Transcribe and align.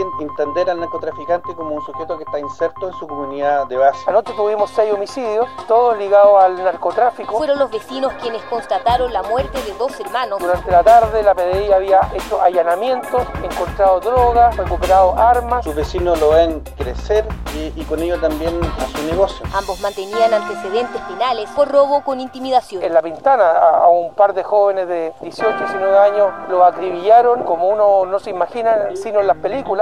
hay 0.00 0.18
que 0.18 0.24
entender 0.24 0.70
al 0.70 0.80
narcotraficante 0.80 1.54
como 1.54 1.74
un 1.74 1.84
sujeto 1.84 2.16
que 2.16 2.24
está 2.24 2.38
inserto 2.38 2.88
en 2.88 2.94
su 2.94 3.06
comunidad 3.06 3.66
de 3.66 3.76
base. 3.76 3.98
Anoche 4.08 4.32
tuvimos 4.34 4.70
seis 4.70 4.92
homicidios, 4.92 5.46
todos 5.68 5.98
ligados 5.98 6.42
al 6.42 6.62
narcotráfico. 6.62 7.36
Fueron 7.36 7.58
los 7.58 7.70
vecinos 7.70 8.12
quienes 8.20 8.42
constataron 8.44 9.12
la 9.12 9.22
muerte 9.22 9.60
de 9.62 9.72
dos 9.74 9.98
hermanos. 10.00 10.38
Durante 10.38 10.70
la 10.70 10.82
tarde 10.82 11.22
la 11.22 11.34
PDI 11.34 11.72
había 11.72 12.00
hecho 12.14 12.40
allanamientos, 12.40 13.22
encontrado 13.42 14.00
drogas, 14.00 14.56
recuperado 14.56 15.14
armas. 15.18 15.64
Sus 15.64 15.74
vecinos 15.74 16.18
lo 16.20 16.30
ven 16.30 16.60
crecer 16.76 17.26
y, 17.54 17.72
y 17.80 17.84
con 17.84 18.00
ello 18.00 18.18
también 18.18 18.58
a 18.64 18.86
su 18.86 19.02
negocio. 19.06 19.44
Ambos 19.54 19.80
mantenían 19.80 20.32
antecedentes 20.32 21.00
penales 21.02 21.50
por 21.50 21.70
robo 21.70 22.02
con 22.02 22.20
intimidación. 22.20 22.82
En 22.82 22.94
La 22.94 23.02
Pintana 23.02 23.44
a, 23.44 23.84
a 23.84 23.88
un 23.88 24.14
par 24.14 24.32
de 24.34 24.42
jóvenes 24.42 24.88
de 24.88 25.12
18 25.20 25.54
y 25.54 25.58
19 25.58 25.98
años 25.98 26.30
lo 26.48 26.64
acribillaron 26.64 27.42
como 27.44 27.68
uno 27.68 28.06
no 28.06 28.18
se 28.18 28.30
imagina 28.30 28.90
sino 28.94 29.20
en 29.20 29.26
las 29.26 29.36
películas. 29.36 29.81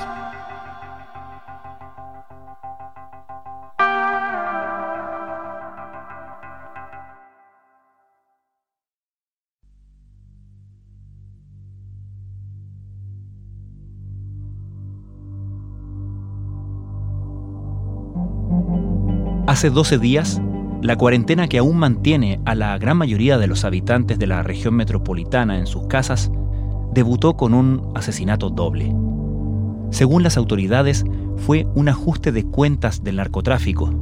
Hace 19.51 19.69
12 19.69 19.97
días, 19.97 20.41
la 20.81 20.95
cuarentena 20.95 21.49
que 21.49 21.57
aún 21.57 21.75
mantiene 21.75 22.39
a 22.45 22.55
la 22.55 22.77
gran 22.77 22.95
mayoría 22.95 23.37
de 23.37 23.47
los 23.47 23.65
habitantes 23.65 24.17
de 24.17 24.25
la 24.25 24.43
región 24.43 24.75
metropolitana 24.75 25.59
en 25.59 25.67
sus 25.67 25.87
casas 25.87 26.31
debutó 26.93 27.35
con 27.35 27.53
un 27.53 27.91
asesinato 27.93 28.49
doble. 28.49 28.95
Según 29.89 30.23
las 30.23 30.37
autoridades, 30.37 31.03
fue 31.35 31.67
un 31.75 31.89
ajuste 31.89 32.31
de 32.31 32.45
cuentas 32.45 33.03
del 33.03 33.17
narcotráfico. 33.17 33.93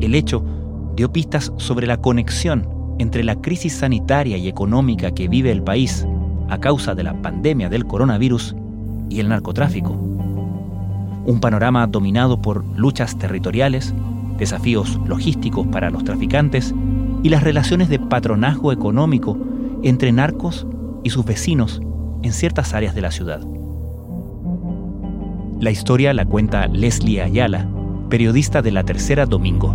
El 0.00 0.14
hecho 0.14 0.42
dio 0.96 1.12
pistas 1.12 1.52
sobre 1.58 1.86
la 1.86 1.98
conexión 1.98 2.66
entre 2.98 3.24
la 3.24 3.34
crisis 3.34 3.74
sanitaria 3.74 4.38
y 4.38 4.48
económica 4.48 5.10
que 5.10 5.28
vive 5.28 5.52
el 5.52 5.62
país 5.62 6.06
a 6.48 6.56
causa 6.56 6.94
de 6.94 7.02
la 7.02 7.20
pandemia 7.20 7.68
del 7.68 7.84
coronavirus 7.84 8.56
y 9.10 9.20
el 9.20 9.28
narcotráfico. 9.28 9.90
Un 11.26 11.40
panorama 11.42 11.86
dominado 11.86 12.40
por 12.40 12.64
luchas 12.78 13.18
territoriales, 13.18 13.92
desafíos 14.38 15.00
logísticos 15.06 15.66
para 15.66 15.90
los 15.90 16.04
traficantes 16.04 16.74
y 17.22 17.28
las 17.28 17.42
relaciones 17.42 17.88
de 17.88 17.98
patronazgo 17.98 18.72
económico 18.72 19.38
entre 19.82 20.12
narcos 20.12 20.66
y 21.02 21.10
sus 21.10 21.24
vecinos 21.24 21.80
en 22.22 22.32
ciertas 22.32 22.74
áreas 22.74 22.94
de 22.94 23.00
la 23.00 23.10
ciudad. 23.10 23.40
La 25.60 25.70
historia 25.70 26.12
la 26.12 26.26
cuenta 26.26 26.66
Leslie 26.66 27.22
Ayala, 27.22 27.66
periodista 28.10 28.62
de 28.62 28.72
La 28.72 28.84
Tercera 28.84 29.24
Domingo. 29.26 29.74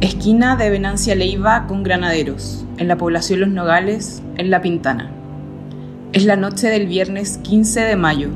Esquina 0.00 0.56
de 0.56 0.70
Venancia 0.70 1.14
Leiva 1.14 1.66
con 1.66 1.82
Granaderos, 1.82 2.64
en 2.78 2.88
la 2.88 2.96
población 2.96 3.40
Los 3.40 3.48
Nogales, 3.50 4.22
en 4.36 4.50
La 4.50 4.62
Pintana. 4.62 5.10
Es 6.12 6.24
la 6.24 6.36
noche 6.36 6.68
del 6.68 6.86
viernes 6.86 7.38
15 7.42 7.80
de 7.80 7.96
mayo, 7.96 8.28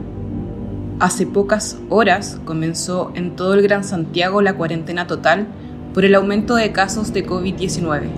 Hace 1.00 1.26
pocas 1.26 1.78
horas 1.90 2.40
comenzó 2.44 3.12
en 3.14 3.36
todo 3.36 3.54
el 3.54 3.62
Gran 3.62 3.84
Santiago 3.84 4.42
la 4.42 4.54
cuarentena 4.54 5.06
total 5.06 5.46
por 5.94 6.04
el 6.04 6.16
aumento 6.16 6.56
de 6.56 6.72
casos 6.72 7.12
de 7.12 7.24
COVID-19. 7.24 8.08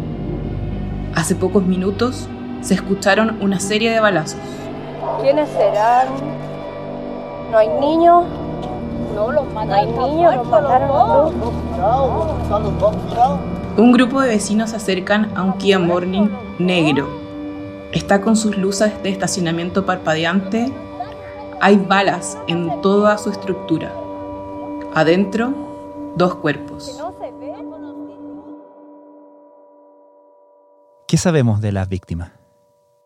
Hace 1.15 1.35
pocos 1.35 1.63
minutos 1.63 2.27
se 2.63 2.73
escucharon 2.73 3.37
una 3.43 3.61
serie 3.61 3.91
de 3.91 4.01
balazos. 4.01 4.41
¿Quiénes 5.21 5.51
serán? 5.51 6.09
¿No 7.53 7.59
hay 7.59 7.69
niños? 7.69 8.25
No, 9.15 9.31
los 9.31 9.53
No 9.53 9.61
hay 9.61 9.87
niños, 9.87 10.37
los 10.37 10.49
mataron 10.49 11.35
Un 13.77 13.93
grupo 13.93 14.23
de 14.23 14.29
vecinos 14.29 14.71
se 14.71 14.77
acercan 14.77 15.31
a 15.37 15.43
un 15.43 15.53
Kia 15.59 15.79
Morning 15.79 16.29
negro. 16.59 17.11
Está 17.93 18.23
con 18.23 18.37
sus 18.37 18.57
luces 18.57 18.91
de 19.03 19.11
estacionamiento 19.11 19.85
parpadeante 19.85 20.73
hay 21.60 21.76
balas 21.76 22.38
en 22.48 22.81
toda 22.81 23.19
su 23.19 23.31
estructura. 23.31 23.93
Adentro, 24.94 26.15
dos 26.16 26.37
cuerpos. 26.37 26.98
¿Qué 31.06 31.16
sabemos 31.19 31.60
de 31.60 31.72
las 31.72 31.88
víctimas? 31.88 32.32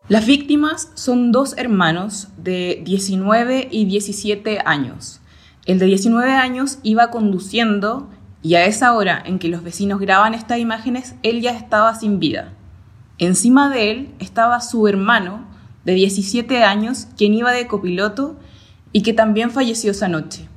Las 0.07 0.25
víctimas 0.25 0.91
son 0.93 1.31
dos 1.31 1.57
hermanos 1.57 2.29
de 2.37 2.81
19 2.85 3.67
y 3.71 3.85
17 3.85 4.59
años. 4.65 5.19
El 5.65 5.79
de 5.79 5.87
19 5.87 6.31
años 6.31 6.77
iba 6.83 7.09
conduciendo 7.09 8.07
y 8.41 8.55
a 8.55 8.65
esa 8.65 8.93
hora 8.93 9.21
en 9.25 9.39
que 9.39 9.49
los 9.49 9.63
vecinos 9.63 9.99
graban 9.99 10.33
estas 10.33 10.59
imágenes, 10.59 11.15
él 11.23 11.41
ya 11.41 11.51
estaba 11.51 11.95
sin 11.95 12.19
vida. 12.19 12.53
Encima 13.17 13.69
de 13.69 13.91
él 13.91 14.15
estaba 14.19 14.61
su 14.61 14.87
hermano 14.87 15.54
de 15.85 15.93
17 15.93 16.63
años, 16.63 17.07
quien 17.17 17.33
iba 17.33 17.51
de 17.51 17.67
copiloto 17.67 18.35
y 18.91 19.03
que 19.03 19.13
también 19.13 19.51
falleció 19.51 19.91
esa 19.91 20.07
noche. 20.07 20.47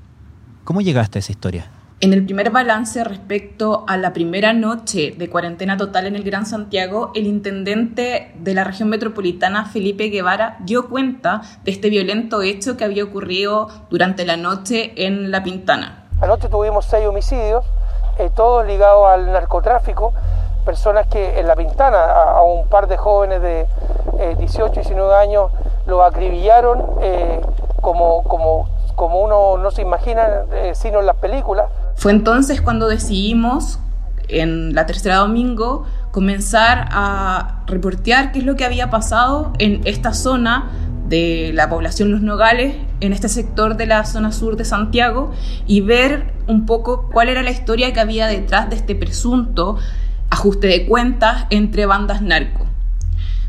¿Cómo 0.64 0.80
llegaste 0.80 1.18
a 1.18 1.20
esa 1.20 1.32
historia? 1.32 1.70
En 2.00 2.12
el 2.12 2.24
primer 2.24 2.50
balance 2.50 3.02
respecto 3.02 3.84
a 3.88 3.96
la 3.96 4.12
primera 4.12 4.52
noche 4.52 5.16
de 5.18 5.28
cuarentena 5.28 5.76
total 5.76 6.06
en 6.06 6.14
el 6.14 6.22
Gran 6.22 6.46
Santiago, 6.46 7.10
el 7.16 7.26
intendente 7.26 8.32
de 8.38 8.54
la 8.54 8.62
región 8.62 8.88
metropolitana, 8.88 9.64
Felipe 9.64 10.08
Guevara, 10.08 10.58
dio 10.60 10.88
cuenta 10.88 11.42
de 11.64 11.72
este 11.72 11.90
violento 11.90 12.42
hecho 12.42 12.76
que 12.76 12.84
había 12.84 13.02
ocurrido 13.02 13.68
durante 13.90 14.24
la 14.24 14.36
noche 14.36 14.92
en 15.04 15.32
La 15.32 15.42
Pintana. 15.42 16.04
Anoche 16.20 16.48
tuvimos 16.48 16.84
seis 16.84 17.04
homicidios, 17.04 17.64
eh, 18.20 18.30
todos 18.36 18.64
ligados 18.64 19.08
al 19.08 19.32
narcotráfico, 19.32 20.14
personas 20.68 21.06
que 21.06 21.40
en 21.40 21.46
La 21.46 21.56
Pintana, 21.56 21.96
a, 21.96 22.42
un 22.42 22.68
par 22.68 22.88
de 22.88 22.98
jóvenes 22.98 23.40
de 23.40 23.66
eh, 24.18 24.36
18 24.38 24.72
y 24.72 24.80
19 24.80 25.14
años, 25.14 25.50
lo 25.86 26.04
acribillaron. 26.04 26.84
Eh, 27.00 27.40
como, 27.80 28.22
como, 28.24 28.68
como 28.94 29.22
uno 29.22 29.56
no 29.56 29.70
se 29.70 29.80
imagina, 29.80 30.42
eh, 30.52 30.72
sino 30.74 31.00
en 31.00 31.06
las 31.06 31.16
películas. 31.16 31.70
Fue 31.96 32.12
entonces 32.12 32.60
cuando 32.60 32.86
decidimos, 32.86 33.78
en 34.28 34.74
la 34.74 34.84
tercera 34.84 35.16
domingo, 35.16 35.86
comenzar 36.10 36.88
a 36.90 37.62
reportear 37.66 38.32
qué 38.32 38.40
es 38.40 38.44
lo 38.44 38.56
que 38.56 38.66
había 38.66 38.90
pasado 38.90 39.52
en 39.58 39.80
esta 39.86 40.12
zona 40.12 40.70
de 41.06 41.52
la 41.54 41.70
población 41.70 42.10
Los 42.10 42.20
Nogales, 42.20 42.76
en 43.00 43.14
este 43.14 43.30
sector 43.30 43.78
de 43.78 43.86
la 43.86 44.04
zona 44.04 44.32
sur 44.32 44.56
de 44.56 44.66
Santiago, 44.66 45.32
y 45.66 45.80
ver 45.80 46.34
un 46.46 46.66
poco 46.66 47.08
cuál 47.10 47.30
era 47.30 47.42
la 47.42 47.52
historia 47.52 47.94
que 47.94 48.00
había 48.00 48.26
detrás 48.26 48.68
de 48.68 48.76
este 48.76 48.94
presunto 48.94 49.78
ajuste 50.38 50.68
de 50.68 50.86
cuentas 50.86 51.46
entre 51.50 51.84
bandas 51.84 52.22
narco. 52.22 52.64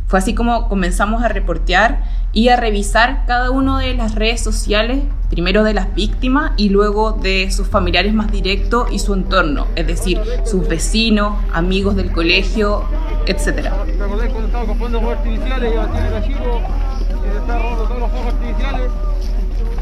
Fue 0.08 0.18
así 0.18 0.34
como 0.34 0.68
comenzamos 0.68 1.22
a 1.22 1.28
reportear 1.28 2.02
y 2.34 2.50
a 2.50 2.56
revisar 2.56 3.28
cada 3.28 3.52
una 3.52 3.78
de 3.78 3.94
las 3.94 4.16
redes 4.16 4.42
sociales, 4.42 5.04
primero 5.30 5.64
de 5.64 5.76
las 5.76 5.94
víctimas 5.94 6.54
y 6.58 6.70
luego 6.70 7.12
de 7.12 7.52
sus 7.52 7.68
familiares 7.68 8.16
más 8.16 8.32
directos 8.32 8.92
y 8.92 8.98
su 8.98 9.14
entorno, 9.14 9.68
es 9.76 9.86
decir, 9.86 10.20
sus 10.46 10.68
vecinos, 10.68 11.38
amigos 11.54 11.96
del 11.96 12.12
colegio, 12.12 12.86
etc. 13.28 13.68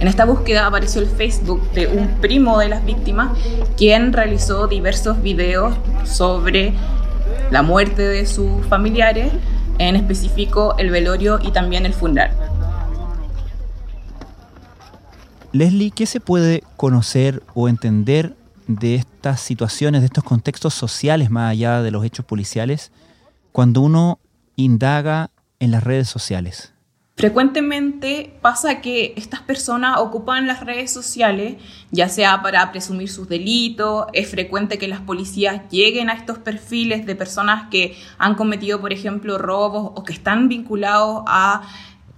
En 0.01 0.07
esta 0.09 0.25
búsqueda 0.25 0.67
apareció 0.67 1.01
el 1.01 1.07
Facebook 1.07 1.71
de 1.71 1.87
un 1.87 2.17
primo 2.19 2.59
de 2.59 2.67
las 2.67 2.85
víctimas, 2.85 3.37
quien 3.77 4.11
realizó 4.11 4.67
diversos 4.67 5.21
videos 5.21 5.73
sobre 6.03 6.73
la 7.51 7.61
muerte 7.61 8.01
de 8.01 8.25
sus 8.25 8.65
familiares, 8.67 9.31
en 9.79 9.95
específico 9.95 10.75
el 10.77 10.89
velorio 10.89 11.39
y 11.41 11.51
también 11.51 11.85
el 11.85 11.93
funeral. 11.93 12.31
Leslie, 15.53 15.91
¿qué 15.91 16.05
se 16.05 16.19
puede 16.19 16.63
conocer 16.75 17.41
o 17.53 17.69
entender 17.69 18.35
de 18.67 18.95
estas 18.95 19.39
situaciones, 19.39 20.01
de 20.01 20.07
estos 20.07 20.23
contextos 20.23 20.73
sociales 20.73 21.29
más 21.29 21.51
allá 21.51 21.81
de 21.81 21.91
los 21.91 22.03
hechos 22.03 22.25
policiales, 22.25 22.91
cuando 23.51 23.81
uno 23.81 24.19
indaga 24.55 25.31
en 25.59 25.71
las 25.71 25.83
redes 25.83 26.09
sociales? 26.09 26.73
Frecuentemente 27.17 28.37
pasa 28.43 28.79
que 28.79 29.15
estas 29.17 29.41
personas 29.41 29.97
ocupan 29.97 30.45
las 30.45 30.63
redes 30.63 30.93
sociales, 30.93 31.55
ya 31.89 32.09
sea 32.09 32.43
para 32.43 32.71
presumir 32.71 33.09
sus 33.09 33.27
delitos, 33.27 34.05
es 34.13 34.29
frecuente 34.29 34.77
que 34.77 34.87
las 34.87 35.01
policías 35.01 35.67
lleguen 35.71 36.11
a 36.11 36.13
estos 36.13 36.37
perfiles 36.37 37.07
de 37.07 37.15
personas 37.15 37.69
que 37.71 37.97
han 38.19 38.35
cometido, 38.35 38.79
por 38.79 38.93
ejemplo, 38.93 39.39
robos 39.39 39.93
o 39.95 40.03
que 40.03 40.13
están 40.13 40.47
vinculados 40.47 41.23
a 41.25 41.63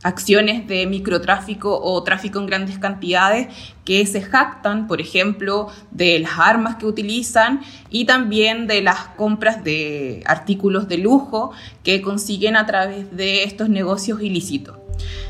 acciones 0.04 0.68
de 0.68 0.86
microtráfico 0.86 1.80
o 1.82 2.04
tráfico 2.04 2.40
en 2.40 2.48
grandes 2.48 2.78
cantidades 2.78 3.48
que 3.86 4.06
se 4.06 4.22
jactan, 4.22 4.88
por 4.88 5.00
ejemplo, 5.00 5.70
de 5.92 6.20
las 6.20 6.40
armas 6.40 6.76
que 6.76 6.86
utilizan 6.86 7.62
y 7.90 8.04
también 8.04 8.68
de 8.68 8.82
las 8.82 9.00
compras 9.16 9.64
de 9.64 10.24
artículos 10.26 10.90
de 10.90 10.98
lujo 10.98 11.54
que 11.84 12.02
consiguen 12.02 12.58
a 12.58 12.66
través 12.66 13.16
de 13.16 13.44
estos 13.44 13.70
negocios 13.70 14.22
ilícitos. 14.22 14.76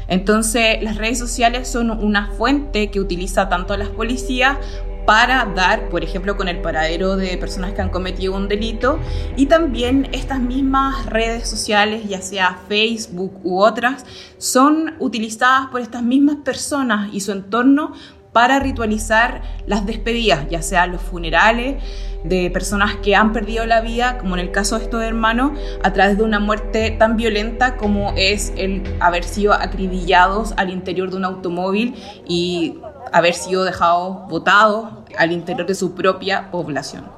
Entonces, 0.07 0.81
las 0.81 0.98
redes 0.98 1.19
sociales 1.19 1.68
son 1.68 1.92
una 1.92 2.31
fuente 2.31 2.89
que 2.89 3.00
utiliza 3.00 3.50
tanto 3.50 3.77
las 3.77 3.89
policías 3.89 4.57
para 5.06 5.44
dar, 5.56 5.89
por 5.89 6.04
ejemplo, 6.04 6.38
con 6.38 6.48
el 6.50 6.62
paradero 6.62 7.16
de 7.16 7.36
personas 7.38 7.74
que 7.74 7.81
han 7.81 7.89
cometido 7.89 8.36
un 8.36 8.48
delito 8.48 9.00
y 9.36 9.48
también 9.48 10.07
estas 10.12 10.39
mismas 10.39 11.07
redes 11.07 11.50
sociales, 11.50 12.07
ya 12.07 12.21
sea 12.21 12.60
Facebook 12.68 13.39
u 13.44 13.60
otras, 13.60 14.06
son 14.38 14.94
utilizadas 15.00 15.69
por 15.71 15.81
estas 15.81 16.04
mismas 16.04 16.38
personas 16.45 17.12
y 17.12 17.21
su 17.21 17.31
entorno 17.31 17.94
para 18.31 18.59
ritualizar 18.59 19.41
las 19.65 19.85
despedidas, 19.85 20.47
ya 20.49 20.61
sea 20.61 20.87
los 20.87 21.01
funerales 21.01 21.83
de 22.23 22.51
personas 22.51 22.95
que 22.97 23.15
han 23.15 23.33
perdido 23.33 23.65
la 23.65 23.81
vida, 23.81 24.17
como 24.17 24.35
en 24.35 24.41
el 24.41 24.51
caso 24.51 24.77
de 24.77 24.83
estos 24.83 25.03
hermanos, 25.03 25.51
a 25.83 25.93
través 25.93 26.17
de 26.17 26.23
una 26.23 26.39
muerte 26.39 26.91
tan 26.91 27.17
violenta 27.17 27.77
como 27.77 28.13
es 28.15 28.53
el 28.57 28.97
haber 28.99 29.23
sido 29.23 29.53
acribillados 29.53 30.53
al 30.57 30.69
interior 30.69 31.09
de 31.09 31.17
un 31.17 31.25
automóvil 31.25 31.95
y 32.27 32.79
haber 33.11 33.33
sido 33.33 33.63
dejados 33.63 34.27
botados 34.27 34.89
al 35.17 35.31
interior 35.31 35.65
de 35.65 35.75
su 35.75 35.95
propia 35.95 36.51
población. 36.51 37.09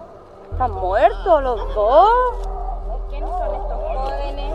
¿Están 0.51 0.71
muertos 0.71 1.43
los 1.43 1.75
dos? 1.75 2.09
¿Quiénes 3.09 3.29
son 3.29 3.55
estos 3.55 3.79
jóvenes? 3.95 4.51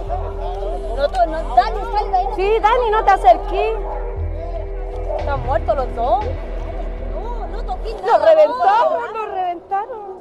No, 0.96 1.26
no, 1.26 1.56
Dani, 1.56 1.80
salga 1.92 2.18
ahí. 2.18 2.26
Sí, 2.36 2.48
Dani, 2.62 2.90
no 2.90 3.04
te 3.04 3.10
acerques. 3.10 3.76
¿Están 5.18 5.46
muertos 5.46 5.76
los 5.76 5.96
dos? 5.96 6.24
No, 7.14 7.46
no 7.48 7.62
toqué 7.64 7.90
nada. 8.02 8.18
Los 8.18 8.24
reventaron, 8.24 9.14
los 9.14 9.34
reventaron. 9.34 10.16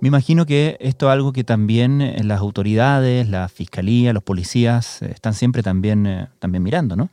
Me 0.00 0.08
imagino 0.08 0.46
que 0.46 0.76
esto 0.80 1.06
es 1.06 1.12
algo 1.12 1.32
que 1.32 1.44
también 1.44 2.00
eh, 2.00 2.24
las 2.24 2.40
autoridades, 2.40 3.28
la 3.28 3.48
fiscalía, 3.48 4.12
los 4.12 4.24
policías 4.24 5.00
eh, 5.02 5.12
están 5.14 5.32
siempre 5.32 5.62
también, 5.62 6.06
eh, 6.06 6.28
también 6.40 6.64
mirando, 6.64 6.96
¿no? 6.96 7.08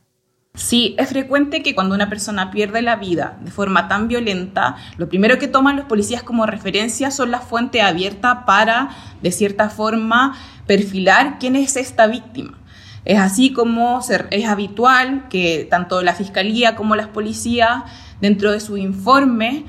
Sí, 0.54 0.96
es 0.98 1.08
frecuente 1.08 1.62
que 1.62 1.76
cuando 1.76 1.94
una 1.94 2.08
persona 2.08 2.50
pierde 2.50 2.82
la 2.82 2.96
vida 2.96 3.38
de 3.44 3.52
forma 3.52 3.86
tan 3.86 4.08
violenta, 4.08 4.74
lo 4.96 5.08
primero 5.08 5.38
que 5.38 5.46
toman 5.46 5.76
los 5.76 5.84
policías 5.84 6.24
como 6.24 6.44
referencia 6.44 7.12
son 7.12 7.30
la 7.30 7.38
fuente 7.38 7.80
abierta 7.80 8.44
para, 8.44 8.90
de 9.22 9.30
cierta 9.30 9.70
forma, 9.70 10.36
perfilar 10.66 11.38
quién 11.38 11.54
es 11.54 11.76
esta 11.76 12.08
víctima. 12.08 12.58
Es 13.04 13.18
así 13.18 13.52
como 13.52 14.00
es 14.30 14.44
habitual 14.46 15.28
que 15.28 15.66
tanto 15.70 16.02
la 16.02 16.14
fiscalía 16.14 16.76
como 16.76 16.96
las 16.96 17.08
policías, 17.08 17.82
dentro 18.20 18.52
de 18.52 18.60
su 18.60 18.76
informe 18.76 19.64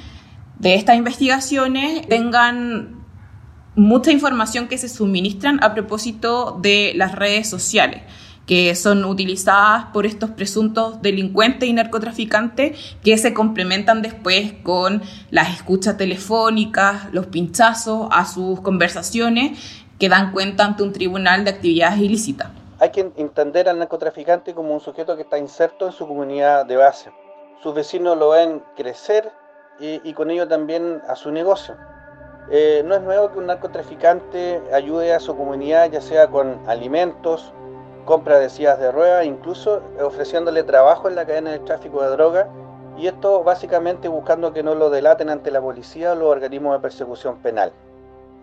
de 0.59 0.75
estas 0.75 0.97
investigaciones, 0.97 2.07
tengan 2.07 3.01
mucha 3.75 4.11
información 4.11 4.67
que 4.67 4.77
se 4.77 4.89
suministran 4.89 5.63
a 5.63 5.73
propósito 5.73 6.59
de 6.61 6.93
las 6.95 7.15
redes 7.15 7.49
sociales 7.49 8.01
que 8.45 8.75
son 8.75 9.05
utilizadas 9.05 9.85
por 9.93 10.05
estos 10.05 10.31
presuntos 10.31 11.01
delincuentes 11.01 11.69
y 11.69 11.73
narcotraficantes 11.73 12.97
que 13.03 13.17
se 13.17 13.33
complementan 13.33 14.01
después 14.01 14.53
con 14.63 15.01
las 15.29 15.55
escuchas 15.55 15.95
telefónicas, 15.95 17.13
los 17.13 17.27
pinchazos 17.27 18.09
a 18.11 18.25
sus 18.25 18.59
conversaciones 18.59 19.57
que 19.99 20.09
dan 20.09 20.31
cuenta 20.31 20.65
ante 20.65 20.83
un 20.83 20.91
tribunal 20.91 21.45
de 21.45 21.51
actividades 21.51 22.01
ilícitas. 22.01 22.60
Hay 22.81 22.89
que 22.89 23.11
entender 23.17 23.69
al 23.69 23.77
narcotraficante 23.77 24.55
como 24.55 24.73
un 24.73 24.79
sujeto 24.79 25.15
que 25.15 25.21
está 25.21 25.37
inserto 25.37 25.85
en 25.85 25.91
su 25.91 26.07
comunidad 26.07 26.65
de 26.65 26.77
base. 26.77 27.11
Sus 27.61 27.75
vecinos 27.75 28.17
lo 28.17 28.29
ven 28.29 28.63
crecer 28.75 29.31
y, 29.79 30.11
con 30.13 30.31
ello 30.31 30.47
también 30.47 30.99
a 31.07 31.15
su 31.15 31.31
negocio. 31.31 31.75
Eh, 32.49 32.81
no 32.83 32.95
es 32.95 33.01
nuevo 33.01 33.31
que 33.31 33.37
un 33.37 33.45
narcotraficante 33.45 34.63
ayude 34.73 35.13
a 35.13 35.19
su 35.19 35.37
comunidad, 35.37 35.91
ya 35.91 36.01
sea 36.01 36.27
con 36.29 36.59
alimentos, 36.67 37.53
compra 38.05 38.39
de 38.39 38.49
sillas 38.49 38.79
de 38.79 38.91
ruedas, 38.91 39.27
incluso 39.27 39.83
ofreciéndole 40.01 40.63
trabajo 40.63 41.07
en 41.07 41.13
la 41.13 41.27
cadena 41.27 41.51
de 41.51 41.59
tráfico 41.59 42.01
de 42.01 42.09
droga, 42.09 42.47
y 42.97 43.05
esto 43.05 43.43
básicamente 43.43 44.07
buscando 44.07 44.53
que 44.53 44.63
no 44.63 44.73
lo 44.73 44.89
delaten 44.89 45.29
ante 45.29 45.51
la 45.51 45.61
policía 45.61 46.13
o 46.13 46.15
los 46.15 46.29
organismos 46.29 46.73
de 46.73 46.79
persecución 46.79 47.37
penal. 47.43 47.71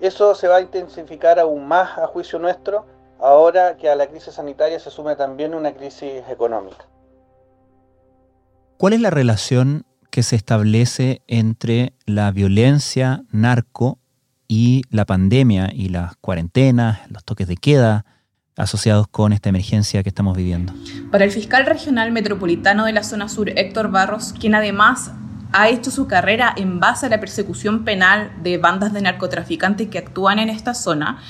Eso 0.00 0.36
se 0.36 0.46
va 0.46 0.56
a 0.56 0.60
intensificar 0.60 1.40
aún 1.40 1.66
más 1.66 1.98
a 1.98 2.06
juicio 2.06 2.38
nuestro, 2.38 2.84
ahora 3.20 3.76
que 3.76 3.88
a 3.88 3.96
la 3.96 4.06
crisis 4.06 4.34
sanitaria 4.34 4.78
se 4.78 4.90
sume 4.90 5.16
también 5.16 5.54
una 5.54 5.72
crisis 5.72 6.22
económica. 6.30 6.84
¿Cuál 8.76 8.92
es 8.92 9.00
la 9.00 9.10
relación 9.10 9.84
que 10.10 10.22
se 10.22 10.36
establece 10.36 11.22
entre 11.26 11.92
la 12.06 12.30
violencia 12.30 13.24
narco 13.30 13.98
y 14.48 14.82
la 14.90 15.04
pandemia 15.04 15.70
y 15.72 15.90
las 15.90 16.16
cuarentenas, 16.16 17.00
los 17.10 17.24
toques 17.24 17.46
de 17.46 17.56
queda, 17.56 18.06
asociados 18.56 19.06
con 19.08 19.32
esta 19.32 19.48
emergencia 19.48 20.02
que 20.02 20.08
estamos 20.08 20.36
viviendo. 20.36 20.72
Para 21.12 21.24
el 21.24 21.30
fiscal 21.30 21.64
regional 21.64 22.10
metropolitano 22.10 22.84
de 22.86 22.92
la 22.92 23.04
zona 23.04 23.28
sur, 23.28 23.50
Héctor 23.50 23.90
Barros, 23.90 24.34
quien 24.38 24.54
además 24.54 25.12
ha 25.52 25.68
hecho 25.68 25.90
su 25.90 26.08
carrera 26.08 26.52
en 26.56 26.80
base 26.80 27.06
a 27.06 27.08
la 27.08 27.20
persecución 27.20 27.84
penal 27.84 28.32
de 28.42 28.58
bandas 28.58 28.92
de 28.92 29.00
narcotraficantes 29.00 29.88
que 29.88 29.98
actúan 29.98 30.38
en 30.38 30.50
esta 30.50 30.74
zona, 30.74 31.22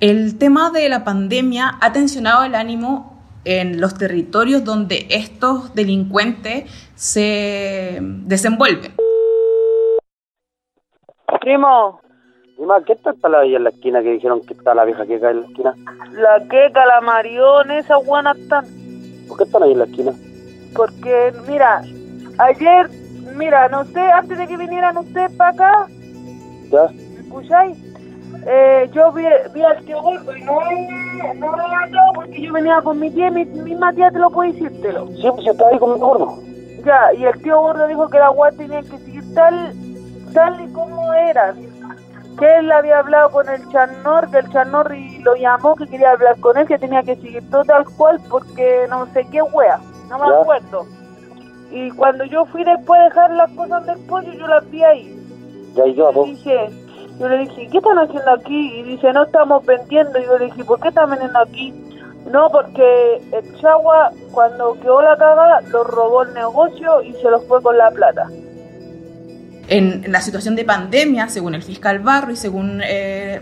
el 0.00 0.38
tema 0.38 0.70
de 0.70 0.88
la 0.88 1.04
pandemia 1.04 1.78
ha 1.80 1.92
tensionado 1.92 2.44
el 2.44 2.54
ánimo 2.54 3.14
en 3.44 3.80
los 3.80 3.94
territorios 3.94 4.64
donde 4.64 5.06
estos 5.10 5.74
delincuentes 5.74 6.70
se 6.94 7.98
desenvuelven. 8.00 8.92
Primo, 11.40 12.00
más, 12.58 12.84
¿qué 12.84 12.92
está 12.94 13.12
ahí 13.38 13.54
en 13.54 13.64
la 13.64 13.70
esquina 13.70 14.02
que 14.02 14.12
dijeron 14.12 14.40
que 14.46 14.54
está 14.54 14.74
la 14.74 14.84
vieja 14.84 15.06
queca 15.06 15.30
en 15.30 15.40
la 15.40 15.46
esquina? 15.46 15.74
La 16.12 16.48
queca, 16.48 16.86
la 16.86 17.00
marión, 17.00 17.70
esa 17.70 17.98
buena 17.98 18.32
están. 18.32 18.64
¿Por 19.28 19.38
qué 19.38 19.44
están 19.44 19.62
ahí 19.62 19.72
en 19.72 19.78
la 19.78 19.84
esquina? 19.84 20.12
Porque, 20.74 21.32
mira, 21.48 21.82
ayer, 22.38 22.88
mira, 23.36 23.68
no 23.68 23.84
sé, 23.84 24.00
antes 24.00 24.38
de 24.38 24.46
que 24.46 24.56
vinieran 24.56 24.96
ustedes 24.96 25.32
para 25.32 25.50
acá, 25.50 25.86
¿ya? 26.70 26.88
¿me 26.88 27.20
escucháis? 27.20 27.83
Eh, 28.46 28.90
yo 28.92 29.12
vi, 29.12 29.24
vi 29.52 29.62
al 29.62 29.84
tío 29.84 30.02
Gordo 30.02 30.36
y 30.36 30.42
no, 30.42 30.60
no 31.34 31.56
lo 31.56 31.62
he 31.62 32.14
porque 32.14 32.42
yo 32.42 32.52
venía 32.52 32.80
con 32.82 33.00
mi 33.00 33.10
tía, 33.10 33.30
mi 33.30 33.44
misma 33.44 33.92
tía 33.92 34.10
te 34.10 34.18
lo 34.18 34.30
puedo 34.30 34.52
decírtelo. 34.52 35.06
Sí, 35.08 35.28
pues 35.30 35.44
yo 35.44 35.52
estaba 35.52 35.70
ahí 35.70 35.78
con 35.78 35.92
mi 35.92 35.96
tío 35.96 36.06
Gordo. 36.06 36.38
Ya, 36.84 37.12
y 37.14 37.24
el 37.24 37.42
tío 37.42 37.60
Gordo 37.60 37.86
dijo 37.86 38.08
que 38.08 38.18
la 38.18 38.26
agua 38.26 38.50
tenía 38.52 38.82
que 38.82 38.98
seguir 38.98 39.34
tal, 39.34 39.72
tal 40.34 40.60
y 40.60 40.72
como 40.72 41.12
era 41.14 41.54
que 42.38 42.58
él 42.58 42.72
había 42.72 42.98
hablado 42.98 43.30
con 43.30 43.48
el 43.48 43.68
Chanor, 43.70 44.30
que 44.30 44.38
el 44.38 44.50
Chanor 44.50 44.94
y 44.94 45.18
lo 45.18 45.36
llamó, 45.36 45.76
que 45.76 45.86
quería 45.86 46.10
hablar 46.10 46.38
con 46.40 46.56
él, 46.58 46.66
que 46.66 46.78
tenía 46.78 47.02
que 47.02 47.16
seguir 47.16 47.48
todo 47.50 47.64
tal 47.64 47.84
cual, 47.96 48.20
porque 48.28 48.86
no 48.90 49.06
sé 49.12 49.26
qué 49.30 49.42
wea, 49.42 49.78
no 50.08 50.18
me 50.18 50.34
acuerdo. 50.34 50.86
Y 51.70 51.90
cuando 51.92 52.24
yo 52.24 52.44
fui 52.46 52.64
después 52.64 52.98
de 53.00 53.04
dejar 53.04 53.30
las 53.32 53.50
cosas 53.52 53.86
del 53.86 53.98
pollo, 54.06 54.32
yo 54.32 54.46
las 54.46 54.68
vi 54.70 54.82
ahí. 54.82 55.20
Ya, 55.74 55.86
y 55.86 55.94
yo, 55.94 56.12
dije, 56.24 56.70
yo 57.18 57.28
le 57.28 57.38
dije, 57.38 57.68
¿qué 57.70 57.78
están 57.78 57.98
haciendo 57.98 58.30
aquí? 58.32 58.78
Y 58.78 58.82
dice, 58.82 59.12
no 59.12 59.24
estamos 59.24 59.64
vendiendo. 59.64 60.18
Y 60.18 60.24
yo 60.24 60.38
le 60.38 60.46
dije, 60.46 60.64
¿por 60.64 60.80
qué 60.80 60.88
están 60.88 61.10
vendiendo 61.10 61.38
aquí? 61.38 61.72
No, 62.30 62.50
porque 62.50 63.22
el 63.32 63.60
Chagua, 63.60 64.12
cuando 64.32 64.78
quedó 64.80 65.02
la 65.02 65.16
cagada, 65.16 65.60
lo 65.62 65.84
robó 65.84 66.22
el 66.22 66.34
negocio 66.34 67.02
y 67.02 67.12
se 67.14 67.30
los 67.30 67.44
fue 67.46 67.62
con 67.62 67.76
la 67.76 67.90
plata. 67.90 68.28
En, 69.68 70.10
la 70.10 70.20
situación 70.20 70.56
de 70.56 70.64
pandemia, 70.64 71.28
según 71.28 71.54
el 71.54 71.62
fiscal 71.62 72.00
Barro 72.00 72.32
y 72.32 72.36
según 72.36 72.80
eh, 72.84 73.40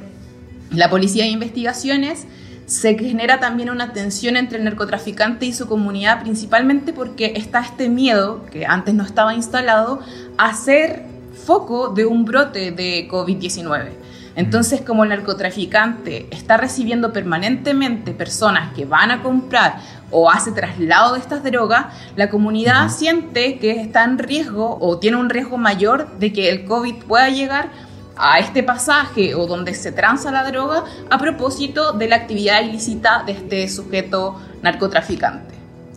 la 0.70 0.90
Policía 0.90 1.24
de 1.24 1.30
Investigaciones, 1.30 2.26
se 2.66 2.96
genera 2.96 3.40
también 3.40 3.70
una 3.70 3.92
tensión 3.92 4.36
entre 4.36 4.58
el 4.58 4.64
narcotraficante 4.64 5.46
y 5.46 5.52
su 5.52 5.66
comunidad, 5.66 6.22
principalmente 6.22 6.92
porque 6.92 7.32
está 7.36 7.60
este 7.60 7.88
miedo, 7.88 8.46
que 8.50 8.66
antes 8.66 8.94
no 8.94 9.04
estaba 9.04 9.34
instalado, 9.34 10.00
a 10.38 10.54
ser 10.54 11.11
foco 11.44 11.88
de 11.88 12.06
un 12.06 12.24
brote 12.24 12.70
de 12.70 13.08
COVID-19. 13.08 13.90
Entonces, 14.34 14.80
como 14.80 15.02
el 15.02 15.10
narcotraficante 15.10 16.26
está 16.30 16.56
recibiendo 16.56 17.12
permanentemente 17.12 18.12
personas 18.12 18.72
que 18.72 18.86
van 18.86 19.10
a 19.10 19.22
comprar 19.22 19.78
o 20.10 20.30
hace 20.30 20.52
traslado 20.52 21.14
de 21.14 21.20
estas 21.20 21.42
drogas, 21.42 21.86
la 22.16 22.30
comunidad 22.30 22.88
siente 22.88 23.58
que 23.58 23.72
está 23.72 24.04
en 24.04 24.18
riesgo 24.18 24.78
o 24.80 24.98
tiene 24.98 25.18
un 25.18 25.28
riesgo 25.28 25.58
mayor 25.58 26.18
de 26.18 26.32
que 26.32 26.48
el 26.48 26.64
COVID 26.64 27.04
pueda 27.04 27.28
llegar 27.28 27.70
a 28.16 28.38
este 28.38 28.62
pasaje 28.62 29.34
o 29.34 29.46
donde 29.46 29.74
se 29.74 29.92
transa 29.92 30.30
la 30.30 30.44
droga 30.44 30.84
a 31.10 31.18
propósito 31.18 31.92
de 31.92 32.08
la 32.08 32.16
actividad 32.16 32.62
ilícita 32.62 33.24
de 33.24 33.32
este 33.32 33.68
sujeto 33.68 34.40
narcotraficante. 34.62 35.51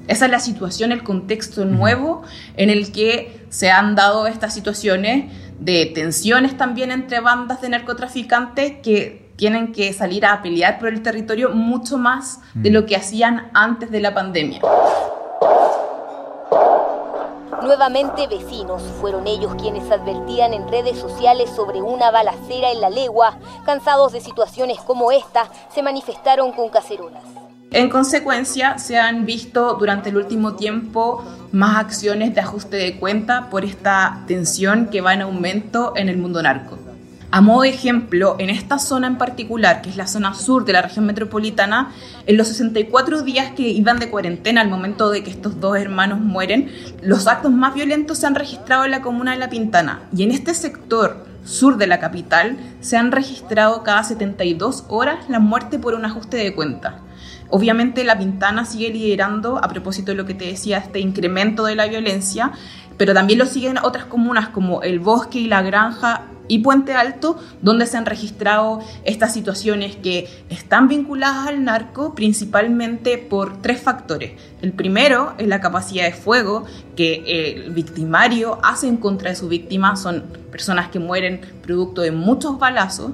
Esa 0.07 0.25
es 0.25 0.31
la 0.31 0.39
situación, 0.39 0.91
el 0.91 1.03
contexto 1.03 1.65
nuevo 1.65 2.23
en 2.57 2.69
el 2.69 2.91
que 2.91 3.45
se 3.49 3.71
han 3.71 3.95
dado 3.95 4.27
estas 4.27 4.53
situaciones 4.53 5.31
de 5.59 5.85
tensiones 5.87 6.57
también 6.57 6.91
entre 6.91 7.21
bandas 7.21 7.61
de 7.61 7.69
narcotraficantes 7.69 8.73
que 8.83 9.31
tienen 9.35 9.71
que 9.73 9.91
salir 9.93 10.25
a 10.25 10.41
pelear 10.41 10.79
por 10.79 10.89
el 10.89 11.01
territorio 11.01 11.49
mucho 11.49 11.97
más 11.97 12.39
de 12.53 12.69
lo 12.69 12.85
que 12.85 12.95
hacían 12.95 13.49
antes 13.53 13.91
de 13.91 13.99
la 13.99 14.13
pandemia. 14.13 14.61
Nuevamente 17.61 18.27
vecinos 18.27 18.83
fueron 19.01 19.25
ellos 19.25 19.55
quienes 19.55 19.89
advertían 19.89 20.53
en 20.53 20.67
redes 20.67 20.99
sociales 20.99 21.49
sobre 21.49 21.81
una 21.81 22.11
balacera 22.11 22.71
en 22.71 22.79
la 22.79 22.91
legua. 22.91 23.39
Cansados 23.65 24.13
de 24.13 24.21
situaciones 24.21 24.77
como 24.81 25.11
esta, 25.11 25.49
se 25.73 25.81
manifestaron 25.81 26.51
con 26.51 26.69
cacerolas. 26.69 27.23
En 27.75 27.89
consecuencia, 27.89 28.77
se 28.77 28.97
han 28.97 29.25
visto 29.25 29.75
durante 29.77 30.07
el 30.07 30.15
último 30.15 30.53
tiempo 30.53 31.25
más 31.51 31.75
acciones 31.75 32.33
de 32.33 32.39
ajuste 32.39 32.77
de 32.77 32.95
cuenta 32.95 33.49
por 33.49 33.65
esta 33.65 34.23
tensión 34.27 34.87
que 34.87 35.01
va 35.01 35.13
en 35.13 35.23
aumento 35.23 35.91
en 35.97 36.07
el 36.07 36.15
mundo 36.15 36.41
narco. 36.41 36.79
A 37.31 37.41
modo 37.41 37.63
de 37.63 37.69
ejemplo, 37.71 38.37
en 38.39 38.49
esta 38.49 38.79
zona 38.79 39.07
en 39.07 39.17
particular, 39.17 39.81
que 39.81 39.89
es 39.89 39.97
la 39.97 40.07
zona 40.07 40.33
sur 40.35 40.63
de 40.63 40.71
la 40.71 40.83
región 40.83 41.05
metropolitana, 41.05 41.91
en 42.25 42.37
los 42.37 42.47
64 42.47 43.23
días 43.23 43.51
que 43.51 43.63
iban 43.63 43.99
de 43.99 44.09
cuarentena 44.09 44.61
al 44.61 44.69
momento 44.69 45.09
de 45.09 45.21
que 45.21 45.31
estos 45.31 45.59
dos 45.59 45.75
hermanos 45.75 46.21
mueren, 46.21 46.71
los 47.01 47.27
actos 47.27 47.51
más 47.51 47.73
violentos 47.73 48.19
se 48.19 48.25
han 48.25 48.35
registrado 48.35 48.85
en 48.85 48.91
la 48.91 49.01
comuna 49.01 49.33
de 49.33 49.39
La 49.39 49.49
Pintana. 49.49 50.03
Y 50.15 50.23
en 50.23 50.31
este 50.31 50.53
sector 50.53 51.25
sur 51.43 51.75
de 51.75 51.87
la 51.87 51.99
capital 51.99 52.55
se 52.79 52.95
han 52.95 53.11
registrado 53.11 53.83
cada 53.83 54.05
72 54.05 54.85
horas 54.87 55.27
la 55.27 55.39
muerte 55.39 55.77
por 55.77 55.93
un 55.93 56.05
ajuste 56.05 56.37
de 56.37 56.55
cuenta. 56.55 57.01
Obviamente 57.49 58.03
La 58.03 58.17
Pintana 58.17 58.65
sigue 58.65 58.89
liderando, 58.89 59.57
a 59.63 59.67
propósito 59.67 60.11
de 60.11 60.17
lo 60.17 60.25
que 60.25 60.33
te 60.33 60.45
decía, 60.45 60.77
este 60.77 60.99
incremento 60.99 61.65
de 61.65 61.75
la 61.75 61.87
violencia, 61.87 62.51
pero 62.97 63.13
también 63.13 63.39
lo 63.39 63.45
siguen 63.45 63.77
otras 63.77 64.05
comunas 64.05 64.49
como 64.49 64.81
El 64.81 64.99
Bosque 64.99 65.39
y 65.39 65.47
La 65.47 65.61
Granja 65.61 66.23
y 66.47 66.59
Puente 66.59 66.93
Alto, 66.93 67.39
donde 67.61 67.85
se 67.85 67.97
han 67.97 68.05
registrado 68.05 68.79
estas 69.03 69.33
situaciones 69.33 69.95
que 69.95 70.29
están 70.49 70.87
vinculadas 70.87 71.47
al 71.47 71.63
narco 71.63 72.13
principalmente 72.13 73.17
por 73.17 73.61
tres 73.61 73.81
factores. 73.81 74.33
El 74.61 74.71
primero 74.73 75.33
es 75.37 75.47
la 75.47 75.59
capacidad 75.59 76.05
de 76.05 76.13
fuego 76.13 76.65
que 76.95 77.23
el 77.25 77.71
victimario 77.71 78.59
hace 78.63 78.87
en 78.87 78.97
contra 78.97 79.31
de 79.31 79.35
su 79.35 79.47
víctima, 79.47 79.95
son 79.95 80.23
personas 80.51 80.89
que 80.89 80.99
mueren 80.99 81.41
producto 81.61 82.01
de 82.01 82.11
muchos 82.11 82.59
balazos. 82.59 83.11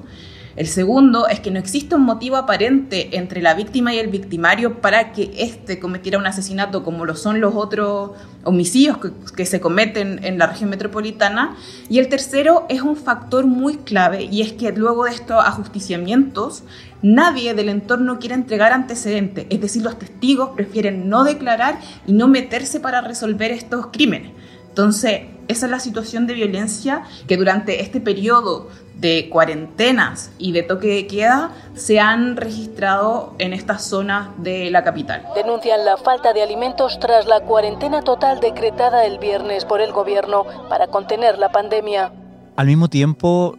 El 0.54 0.66
segundo 0.66 1.28
es 1.28 1.40
que 1.40 1.50
no 1.50 1.58
existe 1.58 1.94
un 1.94 2.02
motivo 2.02 2.36
aparente 2.36 3.16
entre 3.16 3.40
la 3.40 3.54
víctima 3.54 3.94
y 3.94 3.98
el 3.98 4.08
victimario 4.08 4.80
para 4.82 5.12
que 5.12 5.30
éste 5.38 5.78
cometiera 5.78 6.18
un 6.18 6.26
asesinato 6.26 6.84
como 6.84 7.06
lo 7.06 7.16
son 7.16 7.40
los 7.40 7.54
otros 7.54 8.10
homicidios 8.44 8.98
que, 9.34 9.46
se 9.46 9.60
cometen 9.60 10.20
en 10.24 10.38
la 10.38 10.46
región 10.46 10.68
metropolitana. 10.68 11.56
Y 11.88 11.98
el 11.98 12.08
tercero 12.08 12.66
es 12.68 12.82
un 12.82 12.96
factor 12.96 13.46
muy 13.46 13.78
clave 13.78 14.24
y 14.24 14.42
es 14.42 14.52
que 14.52 14.72
luego 14.72 15.04
de 15.04 15.12
estos 15.12 15.42
ajusticiamientos 15.42 16.64
nadie 17.00 17.54
del 17.54 17.68
entorno 17.68 18.18
quiere 18.18 18.34
entregar 18.34 18.72
antecedentes, 18.72 19.46
es 19.50 19.60
decir, 19.60 19.82
los 19.82 19.98
testigos 19.98 20.50
prefieren 20.50 21.08
no 21.08 21.24
declarar 21.24 21.80
y 22.06 22.12
no 22.12 22.28
meterse 22.28 22.78
para 22.78 23.00
resolver 23.00 23.50
estos 23.50 23.86
crímenes. 23.86 24.32
Entonces, 24.72 25.24
esa 25.48 25.66
es 25.66 25.70
la 25.70 25.80
situación 25.80 26.26
de 26.26 26.32
violencia 26.32 27.02
que 27.28 27.36
durante 27.36 27.82
este 27.82 28.00
periodo 28.00 28.70
de 28.96 29.28
cuarentenas 29.28 30.30
y 30.38 30.52
de 30.52 30.62
toque 30.62 30.86
de 30.86 31.06
queda 31.06 31.50
se 31.74 32.00
han 32.00 32.38
registrado 32.38 33.34
en 33.38 33.52
estas 33.52 33.84
zonas 33.84 34.30
de 34.38 34.70
la 34.70 34.82
capital. 34.82 35.24
Denuncian 35.34 35.84
la 35.84 35.98
falta 35.98 36.32
de 36.32 36.42
alimentos 36.42 36.98
tras 37.00 37.26
la 37.26 37.40
cuarentena 37.40 38.00
total 38.00 38.40
decretada 38.40 39.04
el 39.04 39.18
viernes 39.18 39.66
por 39.66 39.82
el 39.82 39.92
gobierno 39.92 40.46
para 40.70 40.86
contener 40.86 41.36
la 41.36 41.52
pandemia. 41.52 42.10
Al 42.56 42.66
mismo 42.66 42.88
tiempo, 42.88 43.58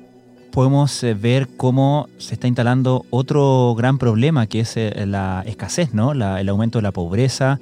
podemos 0.52 1.04
eh, 1.04 1.14
ver 1.14 1.48
cómo 1.58 2.08
se 2.18 2.34
está 2.34 2.48
instalando 2.48 3.06
otro 3.12 3.76
gran 3.76 4.00
problema 4.00 4.48
que 4.48 4.62
es 4.62 4.78
eh, 4.78 5.06
la 5.06 5.44
escasez, 5.46 5.94
¿no? 5.94 6.14
el 6.14 6.50
aumento 6.50 6.80
de 6.80 6.84
la 6.84 6.92
pobreza, 6.92 7.60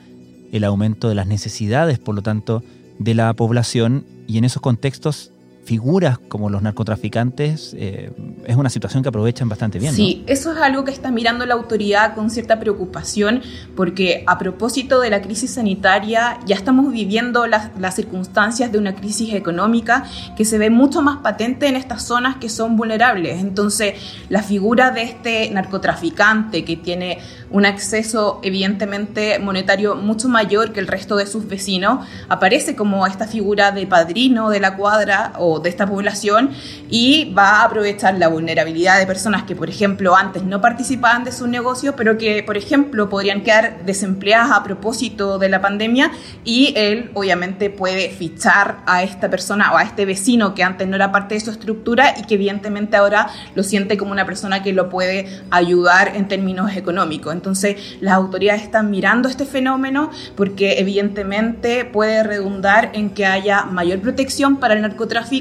el 0.53 0.63
aumento 0.63 1.09
de 1.09 1.15
las 1.15 1.27
necesidades, 1.27 1.99
por 1.99 2.15
lo 2.15 2.21
tanto, 2.21 2.63
de 3.03 3.15
la 3.15 3.33
población 3.33 4.05
y 4.27 4.37
en 4.37 4.45
esos 4.45 4.61
contextos 4.61 5.31
figuras 5.63 6.17
como 6.27 6.49
los 6.49 6.61
narcotraficantes 6.61 7.75
eh, 7.77 8.11
es 8.45 8.55
una 8.55 8.69
situación 8.69 9.03
que 9.03 9.09
aprovechan 9.09 9.47
bastante 9.47 9.79
bien. 9.79 9.93
Sí, 9.93 10.23
eso 10.27 10.51
es 10.51 10.57
algo 10.57 10.83
que 10.83 10.91
está 10.91 11.11
mirando 11.11 11.45
la 11.45 11.53
autoridad 11.53 12.15
con 12.15 12.29
cierta 12.29 12.59
preocupación 12.59 13.41
porque 13.75 14.23
a 14.27 14.37
propósito 14.37 14.99
de 14.99 15.09
la 15.09 15.21
crisis 15.21 15.51
sanitaria 15.51 16.39
ya 16.45 16.55
estamos 16.55 16.91
viviendo 16.91 17.47
las, 17.47 17.69
las 17.79 17.95
circunstancias 17.95 18.71
de 18.71 18.79
una 18.79 18.95
crisis 18.95 19.33
económica 19.33 20.05
que 20.35 20.45
se 20.45 20.57
ve 20.57 20.69
mucho 20.69 21.01
más 21.01 21.17
patente 21.17 21.67
en 21.67 21.75
estas 21.75 22.03
zonas 22.03 22.37
que 22.37 22.49
son 22.49 22.75
vulnerables. 22.75 23.39
Entonces, 23.39 23.95
la 24.29 24.41
figura 24.41 24.91
de 24.91 25.03
este 25.03 25.51
narcotraficante 25.51 26.65
que 26.65 26.75
tiene 26.75 27.19
un 27.51 27.65
acceso 27.65 28.39
evidentemente 28.43 29.39
monetario 29.39 29.95
mucho 29.95 30.29
mayor 30.29 30.71
que 30.71 30.79
el 30.79 30.87
resto 30.87 31.17
de 31.17 31.27
sus 31.27 31.47
vecinos 31.47 32.07
aparece 32.29 32.75
como 32.75 33.05
esta 33.05 33.27
figura 33.27 33.71
de 33.71 33.85
padrino 33.85 34.49
de 34.49 34.59
la 34.59 34.75
cuadra 34.75 35.33
o 35.37 35.50
de 35.59 35.69
esta 35.69 35.85
población 35.85 36.51
y 36.89 37.33
va 37.33 37.61
a 37.61 37.63
aprovechar 37.65 38.17
la 38.17 38.27
vulnerabilidad 38.27 38.99
de 38.99 39.05
personas 39.05 39.43
que, 39.43 39.55
por 39.55 39.69
ejemplo, 39.69 40.15
antes 40.15 40.43
no 40.43 40.61
participaban 40.61 41.23
de 41.23 41.31
su 41.31 41.47
negocio, 41.47 41.95
pero 41.95 42.17
que, 42.17 42.43
por 42.43 42.57
ejemplo, 42.57 43.09
podrían 43.09 43.41
quedar 43.41 43.85
desempleadas 43.85 44.51
a 44.51 44.63
propósito 44.63 45.39
de 45.39 45.49
la 45.49 45.61
pandemia 45.61 46.11
y 46.43 46.73
él 46.75 47.11
obviamente 47.13 47.69
puede 47.69 48.09
fichar 48.09 48.79
a 48.85 49.03
esta 49.03 49.29
persona 49.29 49.71
o 49.73 49.77
a 49.77 49.83
este 49.83 50.05
vecino 50.05 50.53
que 50.53 50.63
antes 50.63 50.87
no 50.87 50.95
era 50.95 51.11
parte 51.11 51.35
de 51.35 51.41
su 51.41 51.51
estructura 51.51 52.15
y 52.17 52.23
que 52.23 52.35
evidentemente 52.35 52.97
ahora 52.97 53.27
lo 53.55 53.63
siente 53.63 53.97
como 53.97 54.11
una 54.11 54.25
persona 54.25 54.63
que 54.63 54.73
lo 54.73 54.89
puede 54.89 55.41
ayudar 55.49 56.15
en 56.15 56.27
términos 56.27 56.75
económicos. 56.75 57.33
Entonces, 57.33 57.97
las 58.01 58.13
autoridades 58.13 58.63
están 58.63 58.89
mirando 58.91 59.29
este 59.29 59.45
fenómeno 59.45 60.11
porque 60.35 60.79
evidentemente 60.79 61.85
puede 61.85 62.23
redundar 62.23 62.91
en 62.93 63.11
que 63.11 63.25
haya 63.25 63.63
mayor 63.65 63.99
protección 63.99 64.57
para 64.57 64.73
el 64.73 64.81
narcotráfico 64.81 65.40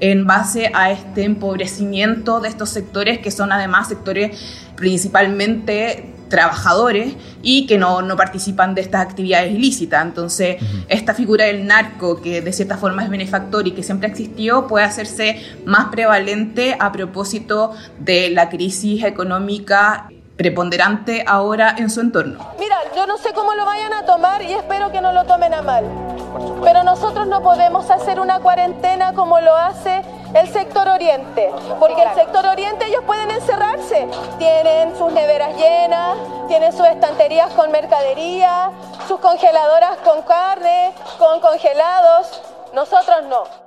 en 0.00 0.26
base 0.26 0.70
a 0.74 0.90
este 0.90 1.24
empobrecimiento 1.24 2.40
de 2.40 2.48
estos 2.48 2.70
sectores 2.70 3.18
que 3.18 3.30
son 3.30 3.52
además 3.52 3.88
sectores 3.88 4.38
principalmente 4.76 6.12
trabajadores 6.28 7.14
y 7.42 7.66
que 7.66 7.78
no, 7.78 8.02
no, 8.02 8.16
participan 8.16 8.74
de 8.74 8.80
estas 8.80 9.02
actividades 9.02 9.52
ilícitas. 9.52 10.04
Entonces, 10.04 10.56
esta 10.88 11.14
figura 11.14 11.44
del 11.44 11.66
narco, 11.66 12.20
que 12.20 12.40
de 12.40 12.52
cierta 12.52 12.76
forma 12.76 13.04
es 13.04 13.10
benefactor 13.10 13.66
y 13.66 13.72
que 13.72 13.82
siempre 13.82 14.08
existió, 14.08 14.66
puede 14.66 14.84
hacerse 14.84 15.40
más 15.64 15.86
prevalente 15.86 16.76
a 16.78 16.92
propósito 16.92 17.74
de 17.98 18.30
la 18.30 18.48
crisis 18.48 19.04
económica 19.04 20.08
preponderante 20.36 21.24
ahora 21.26 21.74
en 21.78 21.88
su 21.90 22.00
entorno. 22.00 22.38
Mira, 22.58 22.76
yo 22.94 23.06
no 23.06 23.16
sé 23.16 23.32
cómo 23.32 23.54
lo 23.54 23.64
vayan 23.64 23.92
a 23.92 24.04
tomar 24.04 24.42
y 24.42 24.52
espero 24.52 24.92
que 24.92 25.00
no 25.00 25.12
lo 25.12 25.24
tomen 25.24 25.54
a 25.54 25.62
mal. 25.62 26.15
Pero 26.62 26.82
nosotros 26.82 27.26
no 27.26 27.42
podemos 27.42 27.90
hacer 27.90 28.20
una 28.20 28.40
cuarentena 28.40 29.12
como 29.12 29.40
lo 29.40 29.54
hace 29.54 30.02
el 30.34 30.48
sector 30.48 30.88
oriente, 30.88 31.50
porque 31.78 32.02
el 32.02 32.14
sector 32.14 32.46
oriente 32.46 32.86
ellos 32.86 33.02
pueden 33.04 33.30
encerrarse. 33.30 34.08
Tienen 34.38 34.96
sus 34.96 35.12
neveras 35.12 35.56
llenas, 35.56 36.16
tienen 36.48 36.72
sus 36.72 36.86
estanterías 36.86 37.50
con 37.52 37.70
mercadería, 37.70 38.70
sus 39.08 39.20
congeladoras 39.20 39.96
con 39.98 40.22
carne, 40.22 40.92
con 41.18 41.40
congelados. 41.40 42.42
Nosotros 42.72 43.24
no. 43.28 43.65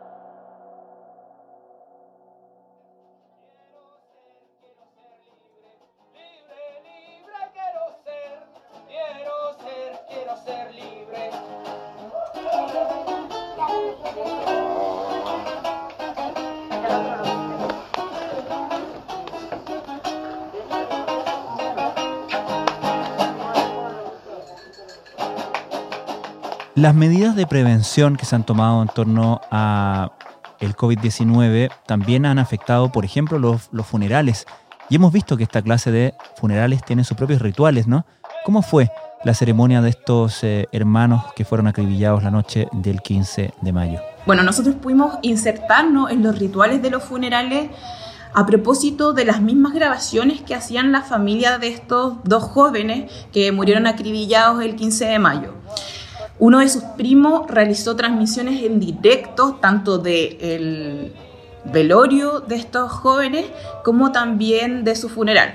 Las 26.80 26.96
medidas 26.96 27.36
de 27.36 27.46
prevención 27.46 28.16
que 28.16 28.26
se 28.26 28.38
han 28.38 28.46
tomado 28.46 28.82
en 28.82 28.88
torno 28.88 29.42
a 29.52 30.14
el 30.62 30.78
COVID-19 30.78 31.70
también 31.86 32.26
han 32.26 32.40
afectado, 32.40 32.90
por 32.90 33.04
ejemplo, 33.04 33.38
los, 33.38 33.68
los, 33.74 33.86
funerales. 33.86 34.46
Y 34.90 34.96
hemos 34.96 35.12
visto 35.12 35.36
que 35.36 35.44
esta 35.44 35.62
clase 35.62 35.92
de 35.92 36.14
funerales 36.38 36.82
tiene 36.86 37.04
sus 37.04 37.18
propios 37.18 37.42
rituales, 37.42 37.86
¿no? 37.86 38.06
¿Cómo 38.46 38.62
fue 38.62 38.90
la 39.26 39.34
ceremonia 39.34 39.82
de 39.82 39.90
estos 39.90 40.42
eh, 40.46 40.70
hermanos 40.72 41.26
que 41.36 41.44
fueron 41.44 41.68
acribillados 41.68 42.24
la 42.24 42.32
noche 42.32 42.70
del 42.72 43.02
15 43.02 43.56
de 43.60 43.74
mayo? 43.74 44.00
Bueno, 44.26 44.44
nosotros 44.44 44.76
pudimos 44.76 45.18
insertarnos 45.22 46.12
en 46.12 46.24
los 46.24 46.40
rituales 46.40 46.82
de 46.82 46.92
los 46.92 47.04
funerales 47.04 47.72
a 48.34 48.46
propósito 48.46 49.12
de 49.12 49.26
las 49.26 49.42
mismas 49.42 49.74
grabaciones 49.74 50.42
que 50.44 50.56
hacían 50.56 50.94
la 50.94 51.02
familia 51.02 51.58
de 51.58 51.68
estos 51.68 52.24
dos 52.24 52.44
jóvenes 52.44 53.12
que 53.34 53.52
murieron 53.52 53.86
acribillados 53.86 54.64
el 54.64 54.78
15 54.78 55.06
de 55.08 55.20
mayo. 55.20 55.56
Uno 56.40 56.60
de 56.60 56.70
sus 56.70 56.84
primos 56.84 57.48
realizó 57.50 57.98
transmisiones 57.98 58.64
en 58.64 58.80
directo, 58.80 59.58
tanto 59.62 59.98
del 59.98 61.14
velorio 61.66 62.40
de 62.40 62.56
estos 62.56 62.90
jóvenes 62.92 63.46
como 63.84 64.14
también 64.14 64.86
de 64.86 64.96
su 64.96 65.10
funeral. 65.10 65.54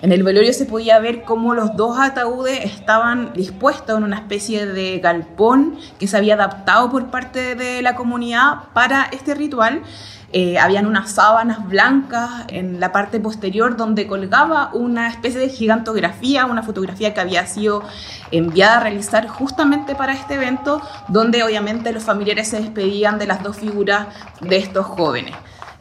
En 0.00 0.12
el 0.12 0.22
velorio 0.22 0.52
se 0.52 0.64
podía 0.66 0.98
ver 0.98 1.24
cómo 1.24 1.54
los 1.54 1.76
dos 1.76 1.98
ataúdes 1.98 2.64
estaban 2.64 3.32
dispuestos 3.32 3.96
en 3.96 4.04
una 4.04 4.16
especie 4.16 4.66
de 4.66 4.98
galpón 4.98 5.78
que 5.98 6.06
se 6.06 6.16
había 6.16 6.34
adaptado 6.34 6.90
por 6.90 7.06
parte 7.10 7.54
de 7.54 7.80
la 7.80 7.94
comunidad 7.94 8.64
para 8.74 9.04
este 9.04 9.34
ritual. 9.34 9.82
Eh, 10.36 10.58
habían 10.58 10.86
unas 10.86 11.12
sábanas 11.12 11.64
blancas 11.68 12.28
en 12.48 12.80
la 12.80 12.90
parte 12.90 13.20
posterior 13.20 13.76
donde 13.76 14.08
colgaba 14.08 14.70
una 14.72 15.08
especie 15.08 15.38
de 15.38 15.48
gigantografía, 15.48 16.44
una 16.46 16.64
fotografía 16.64 17.14
que 17.14 17.20
había 17.20 17.46
sido 17.46 17.84
enviada 18.32 18.78
a 18.78 18.80
realizar 18.80 19.28
justamente 19.28 19.94
para 19.94 20.12
este 20.12 20.34
evento, 20.34 20.82
donde 21.06 21.44
obviamente 21.44 21.92
los 21.92 22.02
familiares 22.02 22.48
se 22.48 22.60
despedían 22.60 23.16
de 23.20 23.28
las 23.28 23.44
dos 23.44 23.56
figuras 23.58 24.08
de 24.40 24.56
estos 24.56 24.86
jóvenes. 24.86 25.36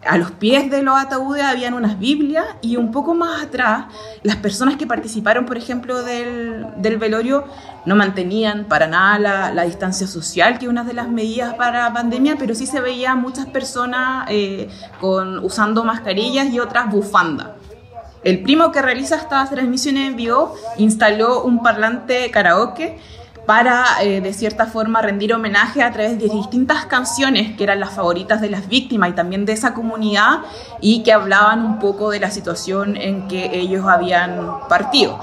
A 0.06 0.18
los 0.18 0.32
pies 0.32 0.70
de 0.70 0.82
los 0.84 0.98
ataúdes 1.00 1.44
habían 1.44 1.74
unas 1.74 1.98
Biblias 1.98 2.46
y 2.62 2.76
un 2.76 2.92
poco 2.92 3.14
más 3.14 3.44
atrás, 3.44 3.86
las 4.22 4.36
personas 4.36 4.76
que 4.76 4.86
participaron, 4.86 5.46
por 5.46 5.58
ejemplo, 5.58 6.04
del, 6.04 6.98
velorio 6.98 7.46
no 7.86 7.96
mantenían 7.96 8.66
para 8.66 8.88
nada 8.88 9.52
la, 9.52 9.64
distancia 9.64 10.06
social, 10.08 10.60
que 10.60 10.66
es 10.66 10.72
una 10.72 10.84
de 10.84 10.94
las 10.94 11.08
medidas 11.08 11.54
para 11.56 11.84
la 11.84 11.94
pandemia, 11.94 12.36
pero 12.38 12.54
sí 12.54 12.66
se 12.66 12.82
veían 12.82 13.22
muchas 13.22 13.46
personas 13.46 14.28
eh, 14.30 14.70
con, 15.00 15.40
usando 15.40 15.84
mascarillas 15.84 16.50
y 16.50 16.60
otras 16.60 16.90
bufandas. 16.92 17.50
El 18.24 18.42
primo 18.42 18.72
que 18.72 18.82
realiza 18.82 19.18
estas 19.18 19.50
transmisiones 19.50 20.10
en 20.10 20.16
vivo 20.16 20.56
instaló 20.78 21.44
un 21.44 21.62
parlante 21.62 22.32
karaoke 22.32 22.98
para, 23.46 24.02
eh, 24.02 24.22
de 24.22 24.34
cierta 24.34 24.68
forma, 24.68 25.02
rendir 25.02 25.34
homenaje 25.34 25.84
a 25.84 25.92
través 25.92 26.18
de 26.18 26.30
distintas 26.30 26.86
canciones 26.86 27.58
que 27.58 27.64
eran 27.64 27.80
las 27.80 27.92
favoritas 27.92 28.40
de 28.40 28.50
las 28.50 28.68
víctimas 28.68 29.10
y 29.10 29.14
también 29.14 29.46
de 29.46 29.54
esa 29.54 29.74
comunidad 29.74 30.40
y 30.80 31.04
que 31.04 31.12
hablaban 31.12 31.66
un 31.66 31.80
poco 31.80 32.10
de 32.10 32.20
la 32.20 32.32
situación 32.32 32.96
en 32.96 33.28
que 33.28 33.58
ellos 33.60 33.86
habían 33.86 34.60
partido. 34.70 35.20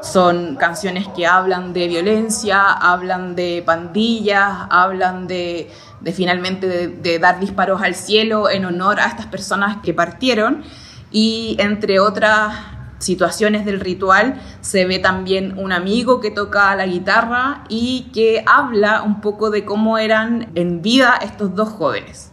Son 0.00 0.56
canciones 0.56 1.08
que 1.08 1.26
hablan 1.26 1.72
de 1.72 1.88
violencia, 1.88 2.70
hablan 2.70 3.34
de 3.34 3.62
pandillas, 3.64 4.66
hablan 4.70 5.26
de, 5.26 5.70
finalmente 6.14 6.88
de 6.88 7.18
dar 7.18 7.40
disparos 7.40 7.82
al 7.82 7.94
cielo 7.94 8.48
en 8.48 8.64
honor 8.64 9.00
a 9.00 9.06
estas 9.06 9.26
personas 9.26 9.78
que 9.82 9.92
partieron 9.92 10.62
y 11.10 11.56
entre 11.58 12.00
otras 12.00 12.73
situaciones 13.04 13.64
del 13.64 13.80
ritual 13.80 14.40
se 14.60 14.86
ve 14.86 14.98
también 14.98 15.58
un 15.58 15.72
amigo 15.72 16.20
que 16.20 16.30
toca 16.30 16.74
la 16.74 16.86
guitarra 16.86 17.64
y 17.68 18.10
que 18.12 18.42
habla 18.46 19.02
un 19.02 19.20
poco 19.20 19.50
de 19.50 19.64
cómo 19.64 19.98
eran 19.98 20.50
en 20.54 20.82
vida 20.82 21.18
estos 21.22 21.54
dos 21.54 21.68
jóvenes. 21.68 22.32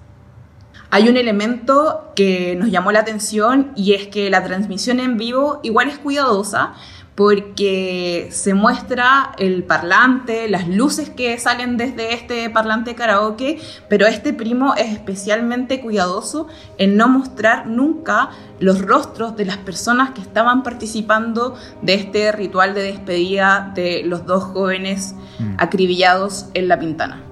Hay 0.94 1.08
un 1.08 1.16
elemento 1.16 2.12
que 2.18 2.56
nos 2.58 2.70
llamó 2.70 2.92
la 2.92 3.00
atención 3.00 3.72
y 3.78 3.94
es 3.94 4.08
que 4.08 4.30
la 4.30 4.44
transmisión 4.44 5.00
en 5.00 5.18
vivo 5.18 5.62
igual 5.64 5.88
es 5.88 5.98
cuidadosa 5.98 6.74
porque 7.22 8.30
se 8.32 8.56
muestra 8.56 9.34
el 9.38 9.64
parlante, 9.64 10.50
las 10.50 10.68
luces 10.68 11.12
que 11.12 11.38
salen 11.38 11.78
desde 11.78 12.16
este 12.16 12.50
parlante 12.50 12.96
karaoke, 12.96 13.60
pero 13.88 14.08
este 14.08 14.34
primo 14.34 14.74
es 14.74 14.92
especialmente 14.92 15.82
cuidadoso 15.82 16.48
en 16.80 16.98
no 16.98 17.08
mostrar 17.10 17.68
nunca 17.68 18.32
los 18.60 18.82
rostros 18.82 19.38
de 19.38 19.46
las 19.46 19.58
personas 19.58 20.10
que 20.16 20.22
estaban 20.22 20.64
participando 20.64 21.56
de 21.84 21.94
este 21.94 22.32
ritual 22.32 22.74
de 22.74 22.82
despedida 22.82 23.72
de 23.76 24.02
los 24.04 24.26
dos 24.26 24.46
jóvenes 24.46 25.14
mm. 25.38 25.58
acribillados 25.60 26.48
en 26.56 26.70
la 26.70 26.80
pintana. 26.80 27.31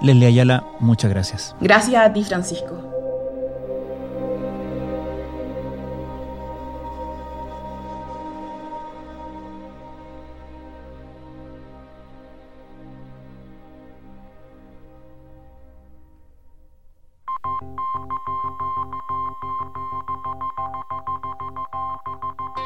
Leslie 0.00 0.26
Ayala, 0.26 0.64
muchas 0.80 1.10
gracias. 1.10 1.56
Gracias 1.60 2.02
a 2.02 2.12
ti, 2.12 2.24
Francisco. 2.24 2.84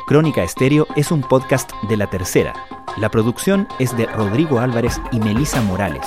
Crónica 0.06 0.42
Estéreo 0.42 0.86
es 0.94 1.10
un 1.10 1.22
podcast 1.22 1.72
de 1.88 1.96
la 1.96 2.06
tercera. 2.10 2.52
La 2.98 3.08
producción 3.08 3.66
es 3.78 3.96
de 3.96 4.04
Rodrigo 4.04 4.58
Álvarez 4.58 5.00
y 5.10 5.20
Melisa 5.20 5.62
Morales 5.62 6.06